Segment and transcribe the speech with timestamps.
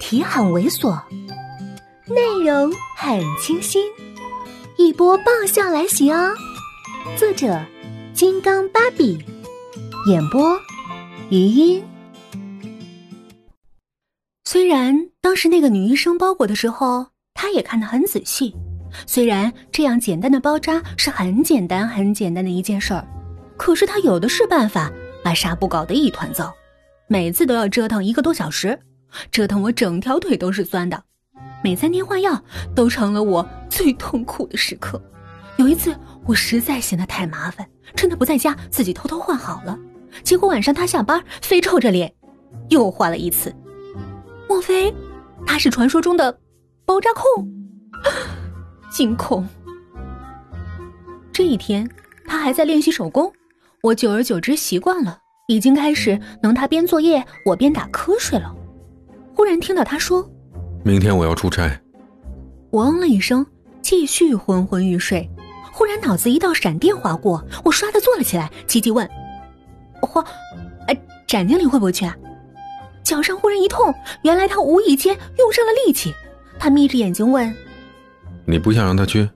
[0.00, 0.98] 题很猥琐，
[2.08, 3.84] 内容很清新，
[4.76, 6.32] 一波爆笑来袭哦！
[7.16, 7.62] 作者：
[8.14, 9.22] 金刚芭比，
[10.08, 10.58] 演播：
[11.28, 11.84] 余音。
[14.46, 18.52] 虽然当时那个女医生包裹的时候，她也看得很仔细。
[19.06, 23.06] 虽然这样简单的包扎是很简单、很简单的一件事儿，
[23.56, 24.90] 可是她有的是办法
[25.22, 26.52] 把纱布搞得一团糟，
[27.06, 28.76] 每次都要折腾一个多小时。
[29.30, 31.02] 折腾我整条腿都是酸的，
[31.62, 32.42] 每三天换药
[32.74, 35.00] 都成了我最痛苦的时刻。
[35.56, 39.78] 有一次我实在嫌他太麻烦，趁他不在家自己偷偷换好了。
[40.22, 42.12] 结果晚上他下班非臭着脸
[42.68, 43.54] 又换了一次。
[44.48, 44.92] 莫非
[45.46, 46.36] 他是传说中的
[46.84, 47.48] 包扎控？
[48.90, 49.46] 惊恐。
[51.32, 51.88] 这一天
[52.26, 53.32] 他还在练习手工，
[53.82, 58.54] 我久而久之习惯了，已经开始能他边作业我边打瞌睡了。
[59.40, 60.30] 忽然听到他说
[60.84, 61.80] ：“明天我要出差。”
[62.70, 63.46] 我嗯了一声，
[63.80, 65.26] 继续昏昏欲睡。
[65.72, 69.08] 忽然脑子一道闪电划过，我唰的坐了起来，急急问
[70.02, 70.22] ：“花，
[70.88, 72.14] 哎，展经理会不会去啊？”
[73.02, 76.12] 脚上忽然一痛，原来他无意间用上了力气。
[76.58, 77.50] 他眯着眼睛问
[78.44, 79.26] ：“你不想让他去？”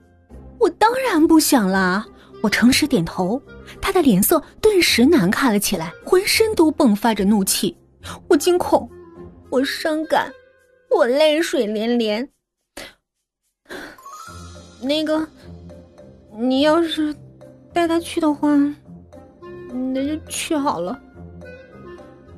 [0.60, 2.04] 我当然不想啦。
[2.42, 3.40] 我诚实点头。
[3.80, 7.74] 他的脸色顿时难看了起来，浑身都迸发着怒气。
[8.28, 8.86] 我惊恐。
[9.54, 10.32] 我伤感，
[10.90, 12.28] 我泪水连连。
[14.82, 15.24] 那个，
[16.36, 17.14] 你要是
[17.72, 18.48] 带他去的话，
[19.72, 21.00] 那就去好了。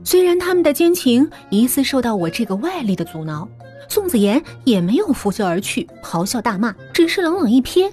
[0.05, 3.49] 虽然他们的奸情疑似受到我这个外力的阻挠，
[3.89, 7.91] 宋子妍也没有拂袖而去，咆哮大骂，只是冷冷一瞥。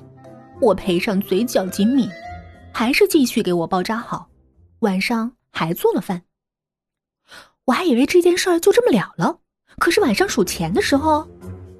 [0.60, 2.10] 我赔上嘴角紧抿，
[2.74, 4.28] 还是继续给我包扎好。
[4.80, 6.24] 晚上还做了饭。
[7.66, 9.38] 我还以为这件事儿就这么了了，
[9.80, 11.28] 可是晚上数钱的时候，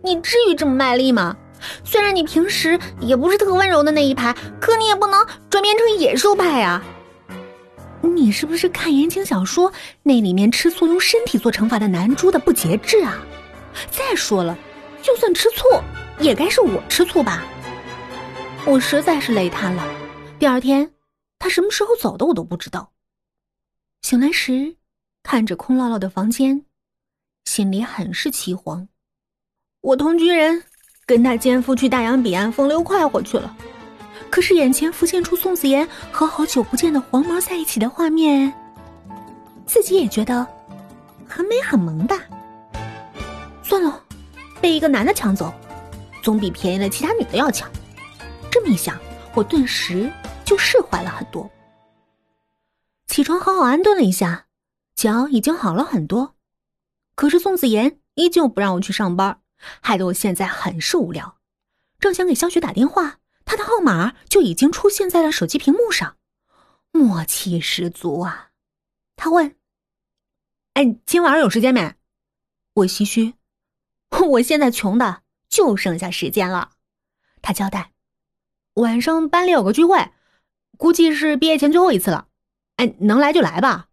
[0.04, 1.36] 你至于这么卖力吗？
[1.84, 6.84] 虽然你平时也不是特温柔的那一派，可你也不能转变成野兽派啊！
[8.02, 9.72] 你是不是看言情小说
[10.04, 13.18] 那里面吃醋用身体做惩罚的男猪的不节制啊？
[13.90, 14.58] 再说了，
[15.02, 15.66] 就算吃醋，
[16.20, 17.44] 也该是我吃醋吧？
[18.66, 19.84] 我实在是累瘫了。
[20.38, 20.92] 第二天，
[21.40, 22.92] 他什么时候走的我都不知道。
[24.02, 24.76] 醒来时。
[25.24, 26.64] 看着空落落的房间，
[27.46, 28.86] 心里很是凄惶。
[29.82, 30.62] 我同居人
[31.06, 33.56] 跟他奸夫去大洋彼岸风流快活去了，
[34.30, 38.54] 可是眼前浮现出宋子妍和好久不见的黄毛在一起的画面，
[39.66, 40.46] 自己也觉得
[41.28, 42.20] 很美很萌吧。
[43.64, 44.04] 算了，
[44.62, 45.54] 被一个男的抢走，
[46.22, 47.70] 总比便宜了其他女的要强。
[48.52, 49.00] 这么一想，
[49.34, 50.12] 我顿时
[50.46, 51.50] 就释怀了很多。
[53.08, 54.46] 起床，好好安顿了一下。
[55.04, 56.38] 脚已经好了很多，
[57.16, 59.42] 可是宋子妍依旧不让我去上班，
[59.82, 61.40] 害得我现在很是无聊。
[62.00, 66.16] 正想给肖雪打电话，她的号码就已经出现在了手机屏幕上，
[66.94, 68.52] 默契十足啊！
[69.18, 69.58] 他问
[70.76, 71.96] ：“哎，今晚上有时间没？”
[72.76, 73.34] 我唏嘘
[74.32, 76.72] ：“我现在穷的就剩下时间了。”
[77.44, 77.92] 他交代
[78.76, 80.14] ：“晚上班里有个聚会，
[80.78, 82.30] 估计是毕业前最后一次了。
[82.78, 83.90] 哎，能来就来吧。”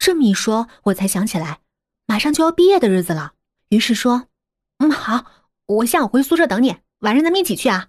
[0.00, 1.60] 这么一说，我才想起来，
[2.06, 3.34] 马上就要毕业的日子了。
[3.68, 4.28] 于是说
[4.80, 5.26] ：“嗯，好，
[5.66, 7.88] 我下午回宿舍等你，晚上咱们一起去啊。”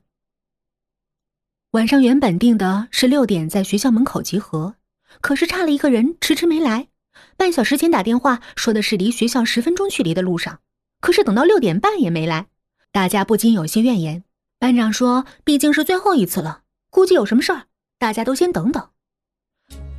[1.72, 4.76] 晚上原本定的是六点在学校门口集合，
[5.22, 6.90] 可是差了一个人，迟迟没来。
[7.38, 10.60] 半小时前打电话说的是离学校十分钟距离的路上，
[11.00, 12.48] 可是等到六点半也没来，
[12.92, 14.26] 大家不禁有些怨言。
[14.60, 17.68] 班长说：“毕竟是最后一次了，估计有什么事儿，
[17.98, 18.90] 大家都先等等。”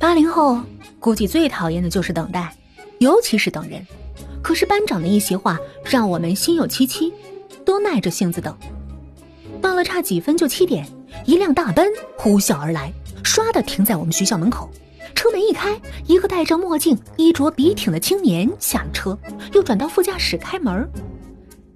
[0.03, 0.59] 八零后
[0.99, 2.53] 估计最讨厌的就是等待，
[2.97, 3.81] 尤其是等人。
[4.41, 7.13] 可是班长的一席话让我们心有戚戚，
[7.63, 8.53] 都耐着性子等。
[9.61, 10.85] 到了差几分就七点，
[11.25, 11.87] 一辆大奔
[12.17, 12.91] 呼啸而来，
[13.23, 14.69] 唰的停在我们学校门口。
[15.15, 19.17] 车门一开，一个戴着墨镜、衣着笔挺的青年下了车，
[19.53, 20.85] 又转到副驾驶开门。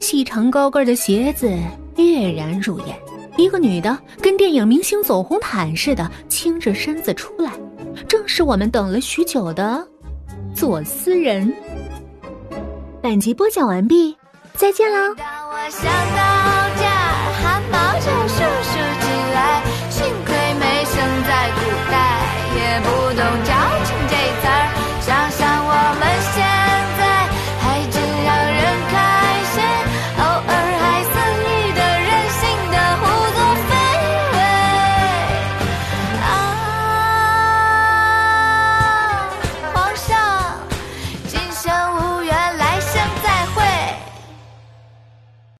[0.01, 1.49] 细长高跟的鞋子
[1.95, 2.99] 跃然入眼，
[3.37, 7.53] 一个女的跟电影明星走红毯似的倾着身子出来。
[8.07, 9.85] 正是我们等了许久的
[10.55, 11.53] 左思人。
[13.01, 14.15] 本集播讲完毕，
[14.55, 15.15] 再见喽。